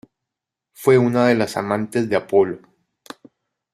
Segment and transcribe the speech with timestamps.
[0.73, 2.59] Fue una de las amantes de Apolo.